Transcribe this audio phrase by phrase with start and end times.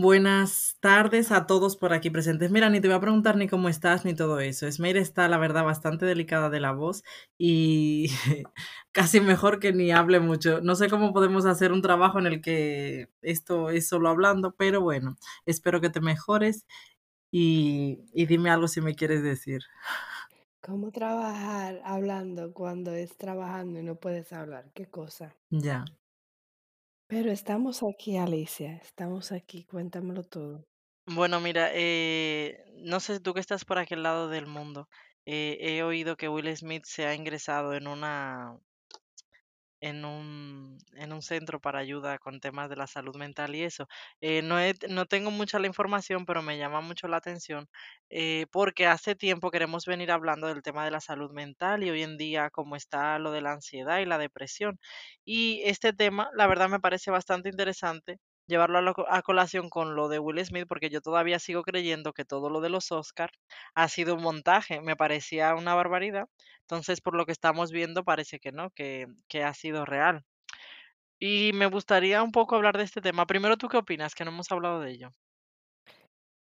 [0.00, 2.50] Buenas tardes a todos por aquí presentes.
[2.50, 4.66] Mira, ni te voy a preguntar ni cómo estás ni todo eso.
[4.66, 7.04] Esmeira está, la verdad, bastante delicada de la voz
[7.36, 8.06] y
[8.92, 10.62] casi mejor que ni hable mucho.
[10.62, 14.80] No sé cómo podemos hacer un trabajo en el que esto es solo hablando, pero
[14.80, 16.64] bueno, espero que te mejores
[17.30, 19.62] y, y dime algo si me quieres decir.
[20.62, 24.70] ¿Cómo trabajar hablando cuando es trabajando y no puedes hablar?
[24.72, 25.34] ¿Qué cosa?
[25.50, 25.84] Ya.
[27.10, 30.64] Pero estamos aquí, Alicia, estamos aquí, cuéntamelo todo.
[31.06, 34.88] Bueno, mira, eh, no sé tú que estás por aquel lado del mundo.
[35.26, 38.56] eh, he oído que Will Smith se ha ingresado en una
[39.80, 43.86] en un, en un centro para ayuda con temas de la salud mental y eso.
[44.20, 47.68] Eh, no, he- no tengo mucha la información, pero me llama mucho la atención
[48.10, 52.02] eh, porque hace tiempo queremos venir hablando del tema de la salud mental y hoy
[52.02, 54.78] en día cómo está lo de la ansiedad y la depresión.
[55.24, 58.18] Y este tema, la verdad, me parece bastante interesante
[58.50, 62.12] llevarlo a, lo a colación con lo de Will Smith porque yo todavía sigo creyendo
[62.12, 63.30] que todo lo de los Oscar
[63.74, 64.82] ha sido un montaje.
[64.82, 66.28] Me parecía una barbaridad.
[66.62, 70.24] Entonces, por lo que estamos viendo, parece que no, que, que ha sido real.
[71.20, 73.26] Y me gustaría un poco hablar de este tema.
[73.26, 74.14] Primero, ¿tú qué opinas?
[74.14, 75.14] Que no hemos hablado de ello.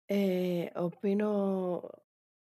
[0.09, 1.89] Eh, opino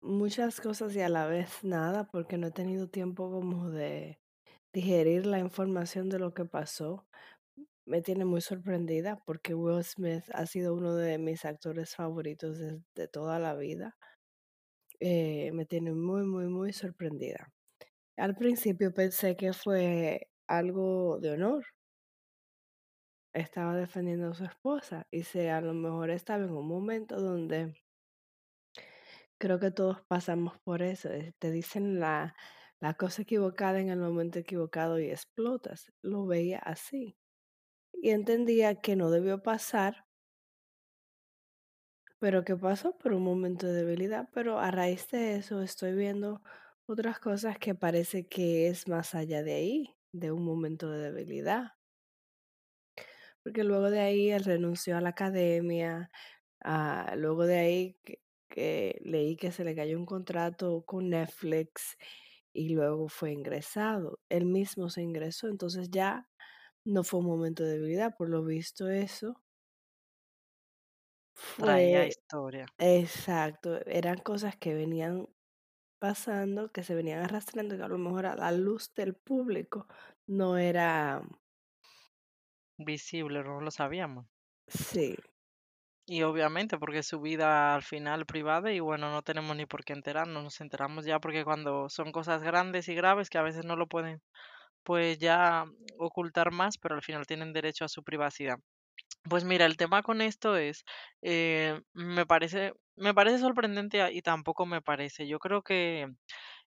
[0.01, 4.19] muchas cosas y a la vez nada, porque no he tenido tiempo como de
[4.73, 7.07] digerir la información de lo que pasó.
[7.87, 13.07] Me tiene muy sorprendida porque Will Smith ha sido uno de mis actores favoritos desde
[13.07, 13.97] toda la vida.
[14.99, 17.51] Eh, me tiene muy, muy, muy sorprendida.
[18.17, 21.65] Al principio pensé que fue algo de honor.
[23.31, 27.73] Estaba defendiendo a su esposa y se a lo mejor estaba en un momento donde
[29.37, 31.09] creo que todos pasamos por eso.
[31.09, 32.35] eh, Te dicen la,
[32.79, 35.91] la cosa equivocada en el momento equivocado y explotas.
[36.01, 37.17] Lo veía así.
[38.01, 40.07] Y entendía que no debió pasar,
[42.19, 44.29] pero que pasó por un momento de debilidad.
[44.33, 46.41] Pero a raíz de eso estoy viendo
[46.85, 51.73] otras cosas que parece que es más allá de ahí, de un momento de debilidad.
[53.43, 56.09] Porque luego de ahí él renunció a la academia,
[56.63, 61.97] ah, luego de ahí que, que leí que se le cayó un contrato con Netflix
[62.53, 64.19] y luego fue ingresado.
[64.29, 66.29] Él mismo se ingresó, entonces ya
[66.87, 69.43] no fue un momento de debilidad, por lo visto eso
[71.55, 72.65] Traía fue historia.
[72.79, 75.29] exacto, eran cosas que venían
[75.99, 79.87] pasando, que se venían arrastrando, que a lo mejor a la luz del público
[80.27, 81.23] no era,
[82.79, 84.25] Visible, no lo sabíamos.
[84.67, 85.15] sí,
[86.05, 89.83] Y obviamente porque es su vida al final privada y bueno, no tenemos ni por
[89.85, 93.63] qué enterarnos, nos enteramos ya porque cuando son cosas grandes y graves que a veces
[93.65, 94.21] no lo pueden
[94.87, 95.65] pues ya
[95.99, 98.55] ocultar más, pero al final tienen derecho a su privacidad.
[99.29, 100.85] Pues mira, el tema con esto es,
[101.21, 105.27] eh, me parece, me parece sorprendente y tampoco me parece.
[105.27, 106.07] Yo creo que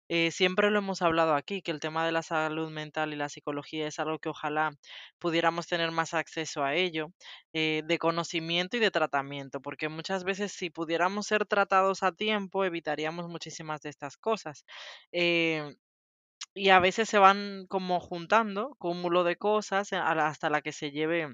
[0.09, 3.31] eh, siempre lo hemos hablado aquí, que el tema de la salud mental y la
[3.31, 4.73] psicología es algo que ojalá
[5.19, 7.09] pudiéramos tener más acceso a ello,
[7.55, 12.65] eh, de conocimiento y de tratamiento, porque muchas veces si pudiéramos ser tratados a tiempo,
[12.67, 14.65] evitaríamos muchísimas de estas cosas.
[16.55, 20.91] Y a veces se van como juntando, cúmulo de cosas, la- hasta la que se
[20.91, 21.29] lleve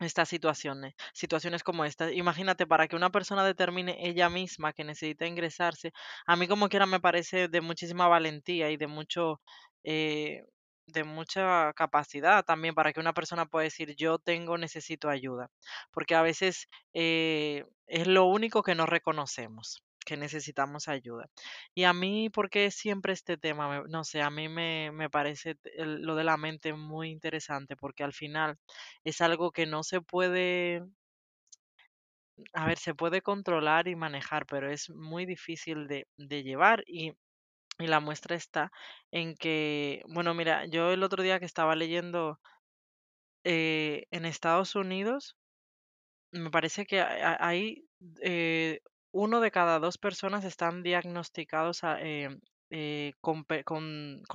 [0.00, 2.12] estas situaciones, situaciones como esta.
[2.12, 5.92] Imagínate, para que una persona determine ella misma que necesita ingresarse,
[6.26, 9.40] a mí como quiera me parece de muchísima valentía y de mucho,
[9.84, 10.42] eh,
[10.86, 15.50] de mucha capacidad también para que una persona pueda decir yo tengo, necesito ayuda,
[15.92, 21.26] porque a veces eh, es lo único que no reconocemos que necesitamos ayuda.
[21.74, 23.84] Y a mí, ¿por qué siempre este tema?
[23.88, 28.14] No sé, a mí me, me parece lo de la mente muy interesante porque al
[28.14, 28.58] final
[29.04, 30.82] es algo que no se puede,
[32.52, 37.12] a ver, se puede controlar y manejar, pero es muy difícil de, de llevar y,
[37.78, 38.72] y la muestra está
[39.12, 42.40] en que, bueno, mira, yo el otro día que estaba leyendo
[43.44, 45.36] eh, en Estados Unidos,
[46.32, 47.84] me parece que ha- ha- hay
[48.22, 48.80] eh,
[49.16, 52.28] uno de cada dos personas están diagnosticados eh,
[52.70, 53.46] eh, con,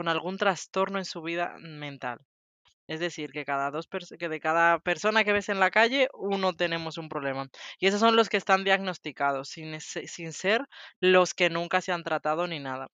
[0.08, 2.20] algún trastorno en su vida mental.
[2.88, 3.88] Es decir, que cada dos
[4.20, 7.48] que de cada persona que ves en la calle, uno tenemos un problema.
[7.80, 10.66] Y esos son los que están diagnosticados, sin ser
[11.00, 12.88] los que nunca se han tratado ni nada.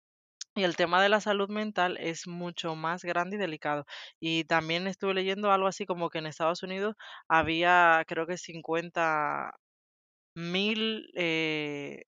[0.56, 3.86] Y el tema de la salud mental es mucho más grande y delicado.
[4.20, 6.96] Y también estuve leyendo algo así como que en Estados Unidos
[7.30, 9.52] había, creo que 50
[10.38, 12.04] mil, eh,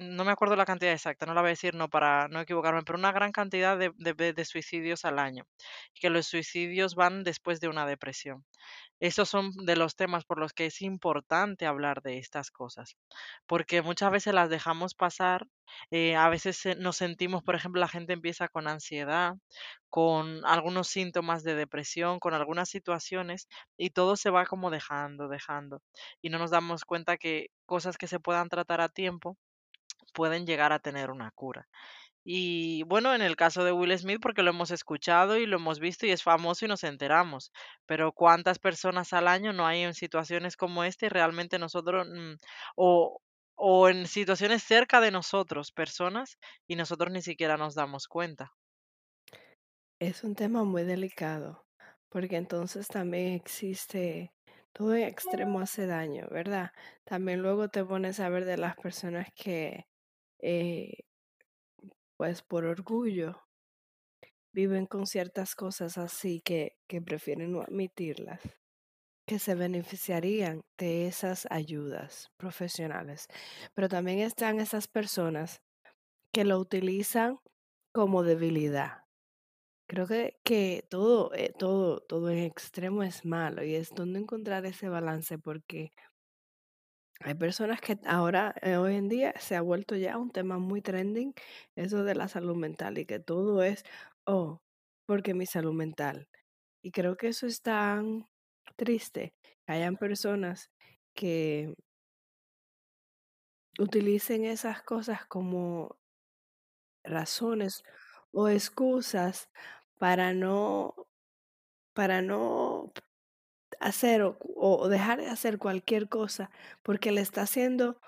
[0.00, 2.82] no me acuerdo la cantidad exacta, no la voy a decir no para no equivocarme,
[2.82, 5.46] pero una gran cantidad de, de suicidios al año.
[5.94, 8.44] Que los suicidios van después de una depresión.
[9.00, 12.96] Esos son de los temas por los que es importante hablar de estas cosas,
[13.46, 15.46] porque muchas veces las dejamos pasar,
[15.90, 19.34] eh, a veces nos sentimos, por ejemplo, la gente empieza con ansiedad,
[19.88, 25.82] con algunos síntomas de depresión, con algunas situaciones, y todo se va como dejando, dejando,
[26.22, 29.36] y no nos damos cuenta que cosas que se puedan tratar a tiempo
[30.20, 31.66] pueden llegar a tener una cura.
[32.24, 35.80] Y bueno, en el caso de Will Smith, porque lo hemos escuchado y lo hemos
[35.80, 37.52] visto y es famoso y nos enteramos,
[37.86, 42.34] pero ¿cuántas personas al año no hay en situaciones como esta y realmente nosotros, mm,
[42.76, 43.20] o,
[43.56, 46.38] o en situaciones cerca de nosotros, personas,
[46.68, 48.52] y nosotros ni siquiera nos damos cuenta?
[49.98, 51.66] Es un tema muy delicado,
[52.08, 54.32] porque entonces también existe,
[54.72, 56.72] todo en extremo hace daño, ¿verdad?
[57.04, 59.84] También luego te pones a ver de las personas que,
[60.42, 61.04] eh,
[62.16, 63.40] pues por orgullo,
[64.52, 68.40] viven con ciertas cosas así que, que prefieren no admitirlas,
[69.26, 73.28] que se beneficiarían de esas ayudas profesionales.
[73.74, 75.62] Pero también están esas personas
[76.32, 77.38] que lo utilizan
[77.92, 79.04] como debilidad
[79.90, 84.64] Creo que, que todo, eh, todo, todo en extremo es malo y es donde encontrar
[84.64, 85.90] ese balance porque
[87.20, 90.80] hay personas que ahora, eh, hoy en día, se ha vuelto ya un tema muy
[90.82, 91.34] trending,
[91.76, 93.84] eso de la salud mental y que todo es,
[94.26, 94.60] oh,
[95.06, 96.28] porque mi salud mental.
[96.82, 98.26] Y creo que eso es tan
[98.76, 99.34] triste,
[99.66, 100.70] hayan personas
[101.14, 101.74] que
[103.78, 105.96] utilicen esas cosas como
[107.04, 107.82] razones
[108.32, 109.48] o excusas
[109.98, 110.94] para no,
[111.94, 112.69] para no
[113.80, 116.50] hacer o, dejar de hacer cualquier cosa
[116.82, 118.00] porque le está haciendo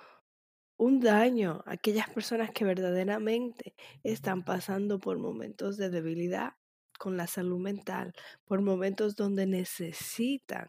[0.77, 6.55] un daño a aquellas personas que verdaderamente están pasando por momentos de debilidad
[6.99, 8.13] con la salud mental,
[8.45, 10.69] por momentos donde necesitan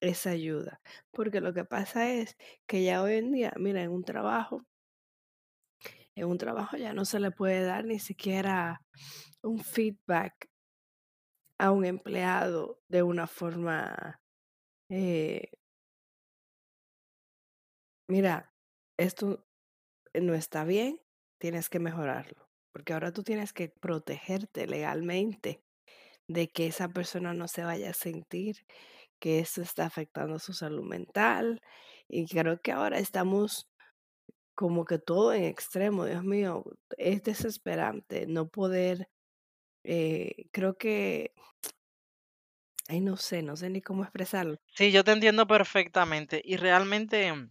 [0.00, 0.80] esa ayuda.
[1.10, 2.36] Porque lo que pasa es
[2.66, 4.64] que ya hoy en día, mira, en un trabajo,
[6.14, 8.82] en un trabajo ya no se le puede dar ni siquiera
[9.42, 10.48] un feedback
[11.58, 14.20] a un empleado de una forma
[14.90, 15.50] eh,
[18.10, 18.50] Mira,
[18.98, 19.44] esto
[20.14, 21.00] no está bien,
[21.38, 25.62] tienes que mejorarlo, porque ahora tú tienes que protegerte legalmente
[26.28, 28.56] de que esa persona no se vaya a sentir
[29.20, 31.60] que eso está afectando su salud mental.
[32.08, 33.68] Y creo que ahora estamos
[34.54, 36.64] como que todo en extremo, Dios mío,
[36.98, 39.08] es desesperante no poder,
[39.88, 41.32] eh, creo que,
[42.88, 44.58] ay, no sé, no sé ni cómo expresarlo.
[44.74, 47.50] Sí, yo te entiendo perfectamente y realmente...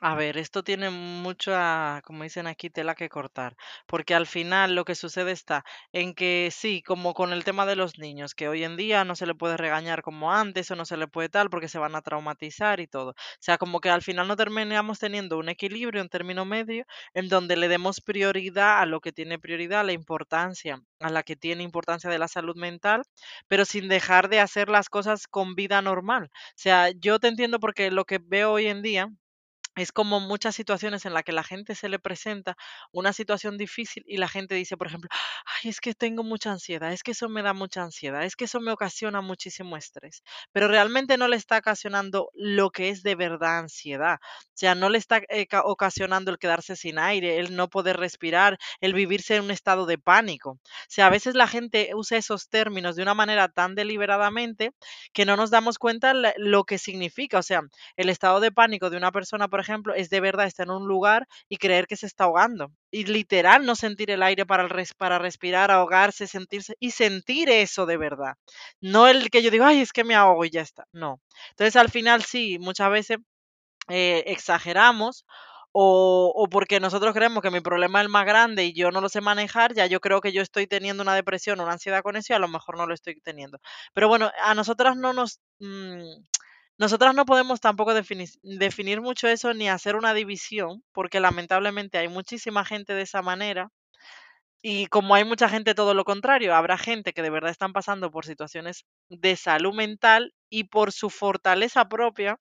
[0.00, 3.56] A ver, esto tiene mucha, como dicen aquí, tela que cortar,
[3.86, 7.74] porque al final lo que sucede está en que sí, como con el tema de
[7.76, 10.84] los niños, que hoy en día no se le puede regañar como antes o no
[10.84, 13.10] se le puede tal porque se van a traumatizar y todo.
[13.12, 17.28] O sea, como que al final no terminamos teniendo un equilibrio, un término medio, en
[17.28, 21.62] donde le demos prioridad a lo que tiene prioridad, la importancia a la que tiene
[21.62, 23.02] importancia de la salud mental,
[23.48, 26.24] pero sin dejar de hacer las cosas con vida normal.
[26.32, 29.08] O sea, yo te entiendo porque lo que veo hoy en día
[29.76, 32.56] es como muchas situaciones en las que la gente se le presenta
[32.92, 35.10] una situación difícil y la gente dice, por ejemplo,
[35.62, 38.44] ay, es que tengo mucha ansiedad, es que eso me da mucha ansiedad, es que
[38.44, 43.14] eso me ocasiona muchísimo estrés, pero realmente no le está ocasionando lo que es de
[43.14, 47.56] verdad ansiedad, o sea, no le está eh, ca- ocasionando el quedarse sin aire, el
[47.56, 50.50] no poder respirar, el vivirse en un estado de pánico.
[50.52, 54.72] O sea, a veces la gente usa esos términos de una manera tan deliberadamente
[55.12, 57.62] que no nos damos cuenta lo que significa, o sea,
[57.96, 60.86] el estado de pánico de una persona, por ejemplo, es de verdad estar en un
[60.88, 62.70] lugar y creer que se está ahogando.
[62.90, 67.86] Y literal no sentir el aire para, res- para respirar, ahogarse, sentirse y sentir eso
[67.86, 68.34] de verdad.
[68.80, 70.86] No el que yo digo, ay, es que me ahogo y ya está.
[70.92, 71.20] No.
[71.50, 73.18] Entonces al final sí, muchas veces
[73.88, 75.26] eh, exageramos
[75.72, 79.00] o, o porque nosotros creemos que mi problema es el más grande y yo no
[79.00, 82.16] lo sé manejar, ya yo creo que yo estoy teniendo una depresión una ansiedad con
[82.16, 83.58] eso y a lo mejor no lo estoy teniendo.
[83.92, 85.40] Pero bueno, a nosotras no nos...
[85.60, 86.02] mm,
[86.78, 92.08] nosotras no podemos tampoco definir, definir mucho eso ni hacer una división, porque lamentablemente hay
[92.08, 93.70] muchísima gente de esa manera
[94.62, 98.10] Y como hay mucha gente todo lo contrario, habrá gente que de verdad están pasando
[98.10, 102.38] por situaciones de salud mental y por su fortaleza propia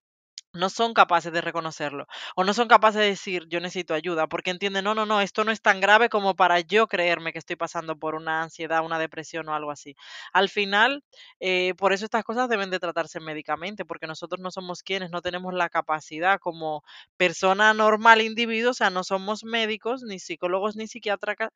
[0.54, 4.52] no son capaces de reconocerlo o no son capaces de decir yo necesito ayuda porque
[4.52, 7.56] entienden, no, no, no, esto no es tan grave como para yo creerme que estoy
[7.56, 9.96] pasando por una ansiedad, una depresión o algo así.
[10.34, 11.04] Al final,
[11.40, 15.22] eh, por eso estas cosas deben de tratarse médicamente porque nosotros no somos quienes, no
[15.22, 16.84] tenemos la capacidad como
[17.18, 20.86] persona normal, individuo, o sea, no somos médicos, ni psicólogos, ni,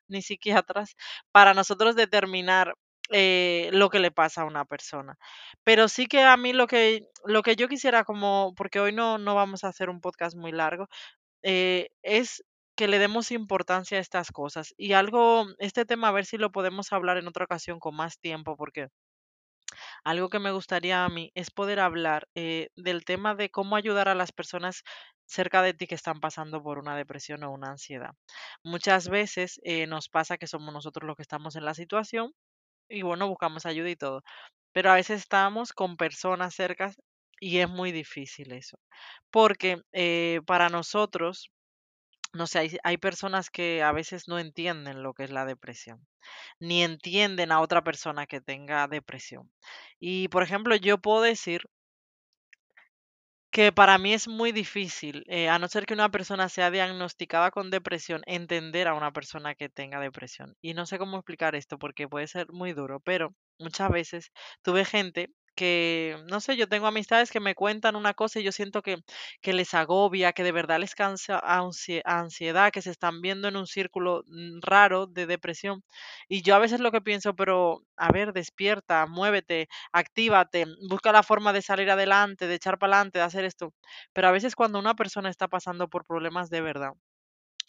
[0.08, 0.96] ni psiquiatras
[1.32, 2.74] para nosotros determinar
[3.10, 5.16] eh, lo que le pasa a una persona.
[5.64, 9.18] Pero sí que a mí lo que, lo que yo quisiera como, porque hoy no,
[9.18, 10.88] no vamos a hacer un podcast muy largo,
[11.42, 12.44] eh, es
[12.76, 14.74] que le demos importancia a estas cosas.
[14.78, 18.18] Y algo, este tema, a ver si lo podemos hablar en otra ocasión con más
[18.20, 18.88] tiempo, porque
[20.04, 24.08] algo que me gustaría a mí es poder hablar eh, del tema de cómo ayudar
[24.08, 24.82] a las personas
[25.26, 28.12] cerca de ti que están pasando por una depresión o una ansiedad.
[28.64, 32.32] Muchas veces nos pasa que somos nosotros los que estamos en la situación
[32.88, 34.22] y bueno, buscamos ayuda y todo.
[34.72, 36.96] Pero a veces estamos con personas cercas
[37.40, 38.78] y es muy difícil eso.
[39.30, 41.50] Porque eh, para nosotros,
[42.34, 46.06] no sé, hay, hay personas que a veces no entienden lo que es la depresión,
[46.60, 49.50] ni entienden a otra persona que tenga depresión.
[50.00, 51.62] Y por ejemplo, yo puedo decir
[53.50, 57.50] que para mí es muy difícil, eh, a no ser que una persona sea diagnosticada
[57.50, 60.54] con depresión, entender a una persona que tenga depresión.
[60.60, 64.30] Y no sé cómo explicar esto porque puede ser muy duro, pero muchas veces
[64.62, 68.52] tuve gente que, no sé, yo tengo amistades que me cuentan una cosa y yo
[68.52, 68.98] siento que,
[69.42, 73.56] que les agobia, que de verdad les cansa ansie- ansiedad, que se están viendo en
[73.56, 75.82] un círculo mm, raro de depresión.
[76.28, 81.22] Y yo a veces lo que pienso, pero a ver, despierta, muévete, actívate, busca la
[81.22, 83.74] forma de salir adelante, de echar para adelante, de hacer esto.
[84.12, 86.92] Pero a veces cuando una persona está pasando por problemas de verdad,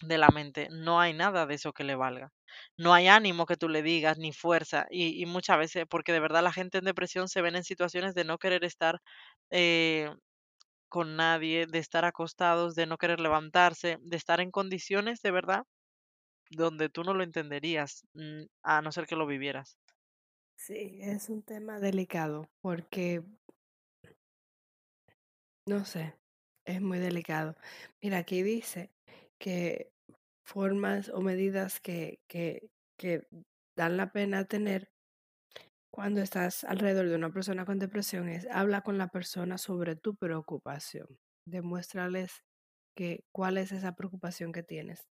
[0.03, 2.32] de la mente, no hay nada de eso que le valga.
[2.77, 4.88] No hay ánimo que tú le digas, ni fuerza.
[4.89, 8.24] Y, muchas veces, porque de verdad la gente en depresión se ven en situaciones de
[8.25, 9.01] no querer estar
[9.51, 10.10] eh,
[10.89, 15.63] con nadie, de estar acostados, de no querer levantarse, de estar en condiciones de verdad
[16.51, 19.77] donde tú no lo entenderías, mm, a no ser que lo vivieras.
[20.56, 23.24] Sí, es un tema delicado porque,
[25.65, 26.15] no sé,
[26.65, 27.56] es muy delicado.
[28.01, 28.91] Mira, aquí dice
[29.39, 29.91] que
[30.46, 33.27] formas o medidas que, que, que
[33.75, 34.89] dan la pena tener
[35.91, 40.15] cuando estás alrededor de una persona con depresión es habla con la persona sobre tu
[40.15, 41.08] preocupación.
[41.46, 42.43] Demuéstrales
[42.96, 45.08] que cuál es esa preocupación que tienes.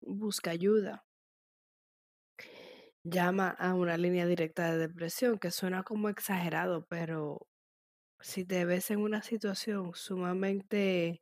[0.00, 1.04] Busca ayuda.
[3.04, 7.46] Llama a una línea directa de depresión, que suena como exagerado, pero
[8.20, 11.20] si te ves en una situación sumamente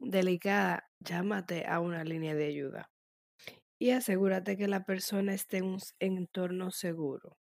[0.00, 2.90] delicada, llámate a una línea de ayuda
[3.78, 7.36] y asegúrate que la persona esté en un entorno seguro.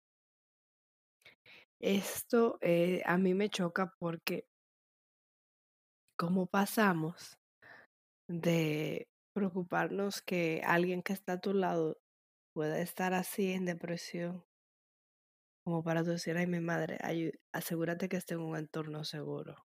[1.80, 4.44] Esto eh, a mí me choca porque
[6.16, 7.38] cómo pasamos
[8.28, 11.98] de preocuparnos que alguien que está a tu lado
[12.54, 14.44] pueda estar así en depresión,
[15.64, 16.98] como para decir, ay, mi madre,
[17.52, 19.56] asegúrate que esté en un entorno seguro.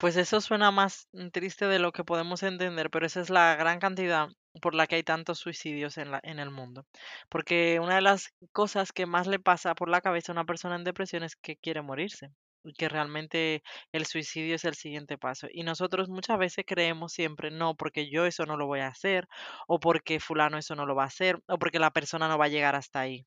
[0.00, 3.78] Pues eso suena más triste de lo que podemos entender, pero esa es la gran
[3.78, 4.28] cantidad
[4.60, 6.86] por la que hay tantos suicidios en la, en el mundo.
[7.28, 10.76] Porque una de las cosas que más le pasa por la cabeza a una persona
[10.76, 12.30] en depresión es que quiere morirse
[12.64, 15.46] y que realmente el suicidio es el siguiente paso.
[15.52, 19.28] Y nosotros muchas veces creemos siempre, no, porque yo eso no lo voy a hacer,
[19.68, 22.46] o porque fulano eso no lo va a hacer, o porque la persona no va
[22.46, 23.26] a llegar hasta ahí.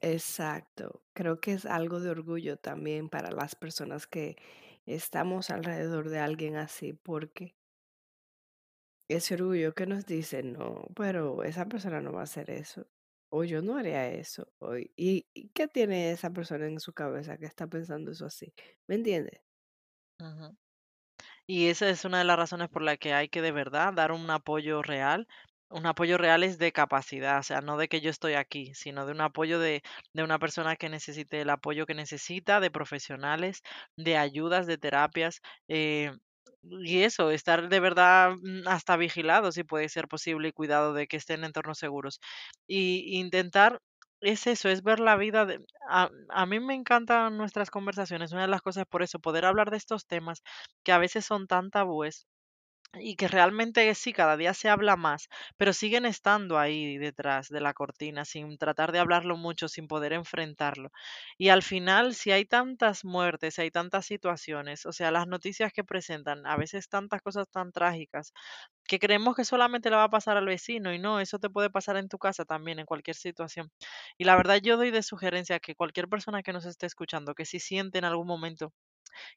[0.00, 1.02] Exacto.
[1.14, 4.36] Creo que es algo de orgullo también para las personas que
[4.86, 7.56] estamos alrededor de alguien así, porque
[9.08, 12.86] ese orgullo que nos dice, no, pero esa persona no va a hacer eso,
[13.30, 17.46] o yo no haría eso, o, ¿y, qué tiene esa persona en su cabeza que
[17.46, 18.54] está pensando eso así?
[18.86, 19.40] ¿Me entiendes?
[21.46, 24.12] Y esa es una de las razones por la que hay que de verdad dar
[24.12, 25.26] un apoyo real.
[25.72, 29.06] Un apoyo real es de capacidad, o sea, no de que yo estoy aquí, sino
[29.06, 33.62] de un apoyo de, de una persona que necesite el apoyo que necesita, de profesionales,
[33.96, 35.40] de ayudas, de terapias.
[35.68, 36.12] eh,
[36.64, 41.06] y eso, estar de verdad mm, hasta vigilado, si puede ser posible, y cuidado de
[41.08, 42.20] que estén en entornos seguros.
[42.68, 43.80] Y intentar,
[44.20, 45.58] es eso, es ver la vida de...
[45.88, 49.70] A, a mí me encantan nuestras conversaciones, una de las cosas por eso, poder hablar
[49.70, 50.42] de estos temas
[50.84, 52.26] que a veces son tan tabúes
[52.94, 57.60] y que realmente sí, cada día se habla más, pero siguen estando ahí detrás de
[57.60, 60.90] la cortina, sin tratar de hablarlo mucho, sin poder enfrentarlo.
[61.38, 65.84] Y al final, si hay tantas muertes, hay tantas situaciones, o sea, las noticias que
[65.84, 68.32] presentan, a veces tantas cosas tan trágicas,
[68.86, 71.70] que creemos que solamente le va a pasar al vecino y no, eso te puede
[71.70, 73.70] pasar en tu casa también, en cualquier situación.
[74.18, 77.46] Y la verdad yo doy de sugerencia que cualquier persona que nos esté escuchando, que
[77.46, 78.72] si siente en algún momento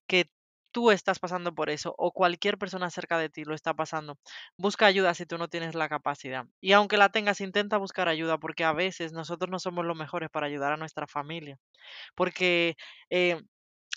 [0.08, 0.30] que
[0.76, 4.18] tú estás pasando por eso o cualquier persona cerca de ti lo está pasando,
[4.58, 6.48] busca ayuda si tú no tienes la capacidad.
[6.60, 10.30] Y aunque la tengas, intenta buscar ayuda porque a veces nosotros no somos los mejores
[10.30, 11.58] para ayudar a nuestra familia.
[12.14, 12.76] Porque
[13.10, 13.42] eh,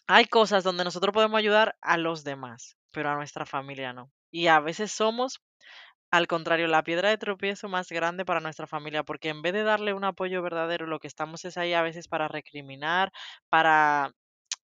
[0.06, 4.12] hay cosas donde nosotros podemos ayudar a los demás, pero a nuestra familia no.
[4.30, 5.42] Y a veces somos
[6.12, 9.64] al contrario, la piedra de tropiezo más grande para nuestra familia, porque en vez de
[9.64, 13.12] darle un apoyo verdadero, lo que estamos es ahí a veces para recriminar,
[13.48, 14.12] para,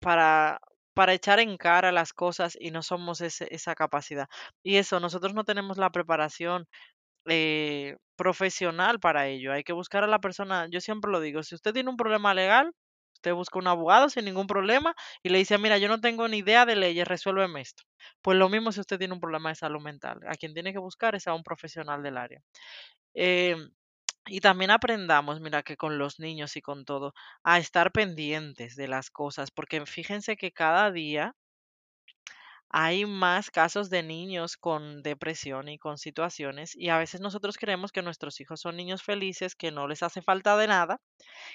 [0.00, 0.60] para,
[0.96, 4.28] para echar en cara las cosas y no somos ese- esa capacidad.
[4.64, 6.66] Y eso, nosotros no tenemos la preparación
[7.28, 9.52] eh, profesional para ello.
[9.52, 12.34] Hay que buscar a la persona, yo siempre lo digo, si usted tiene un problema
[12.34, 12.72] legal,
[13.14, 16.38] usted busca un abogado sin ningún problema y le dice, mira, yo no tengo ni
[16.38, 17.82] idea de leyes, resuélveme esto.
[18.22, 20.20] Pues lo mismo si usted tiene un problema de salud mental.
[20.28, 22.40] A quien tiene que buscar es a un profesional del área.
[23.14, 23.70] Em,
[24.26, 27.14] y también aprendamos, mira, que con los niños y con todo,
[27.44, 31.34] a estar pendientes de las cosas, porque fíjense que cada día
[32.70, 37.92] hay más casos de niños con depresión y con situaciones, y a veces nosotros creemos
[37.92, 41.00] que nuestros hijos son niños felices, que no les hace falta de nada,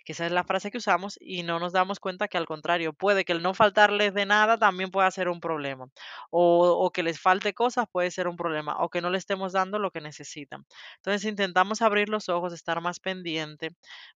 [0.06, 2.94] que esa es la frase que usamos, y no nos damos cuenta que al contrario,
[2.94, 5.88] puede que el no faltarles de nada también pueda ser un problema,
[6.30, 9.54] o, o que les falte cosas puede ser un problema, o que no le estemos
[9.54, 10.66] dando lo que necesitan.
[10.98, 13.72] Entonces intentamos abrir los ojos, estar más pendiente,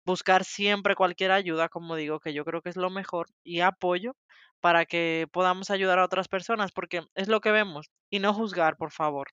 [0.06, 4.16] buscar siempre cualquier ayuda, como digo, que yo creo que es lo mejor, y apoyo
[4.66, 8.74] para que podamos ayudar a otras personas, porque es lo que vemos, y no juzgar,
[8.78, 9.28] por favor.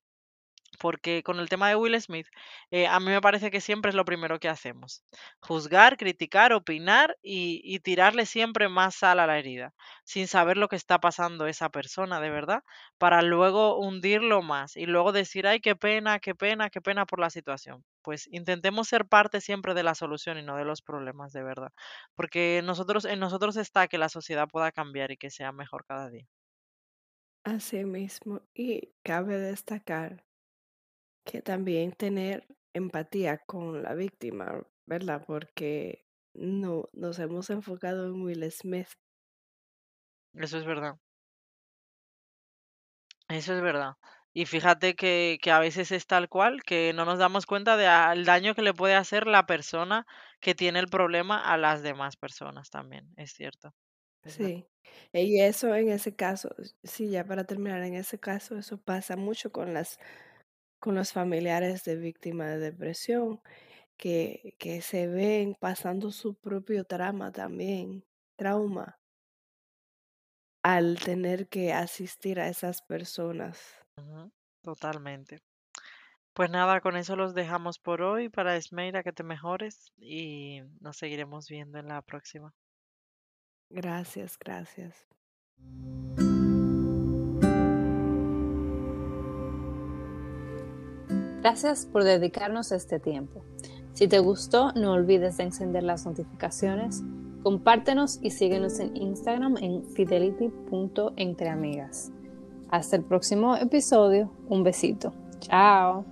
[0.82, 2.26] Porque con el tema de Will Smith,
[2.70, 5.04] eh, a mí me parece que siempre es lo primero que hacemos.
[5.40, 9.74] Juzgar, criticar, opinar y, y tirarle siempre más sal a la herida,
[10.04, 12.64] sin saber lo que está pasando esa persona de verdad,
[12.98, 17.20] para luego hundirlo más y luego decir, ay, qué pena, qué pena, qué pena por
[17.20, 17.84] la situación.
[18.02, 21.72] Pues intentemos ser parte siempre de la solución y no de los problemas de verdad.
[22.14, 26.10] Porque nosotros, en nosotros está que la sociedad pueda cambiar y que sea mejor cada
[26.10, 26.26] día.
[27.44, 28.42] Así mismo.
[28.54, 30.24] Y cabe destacar
[31.24, 35.22] que también tener empatía con la víctima, ¿verdad?
[35.26, 38.88] Porque no nos hemos enfocado en Will Smith.
[40.34, 40.96] Eso es verdad.
[43.28, 43.94] Eso es verdad.
[44.34, 48.24] Y fíjate que, que a veces es tal cual, que no nos damos cuenta del
[48.24, 50.06] daño que le puede hacer la persona
[50.40, 53.74] que tiene el problema a las demás personas también, es cierto,
[54.24, 54.62] es verdad.
[54.62, 54.66] Sí.
[55.12, 56.54] Y eso en ese caso,
[56.84, 59.98] sí, ya para terminar, en ese caso, eso pasa mucho con las,
[60.82, 63.40] con los familiares de víctimas de depresión,
[63.96, 68.98] que, que se ven pasando su propio trama también, trauma,
[70.64, 73.60] al tener que asistir a esas personas.
[73.96, 75.38] Ujú, Totalmente.
[76.34, 80.96] Pues nada, con eso los dejamos por hoy para Esmeira, que te mejores y nos
[80.96, 82.52] seguiremos viendo en la próxima.
[83.70, 85.06] Gracias, gracias.
[91.42, 93.42] Gracias por dedicarnos este tiempo.
[93.94, 97.02] Si te gustó, no olvides de encender las notificaciones,
[97.42, 102.12] compártenos y síguenos en Instagram en fidelity.entreamigas.
[102.70, 104.30] Hasta el próximo episodio.
[104.48, 105.12] Un besito.
[105.40, 106.04] Chao.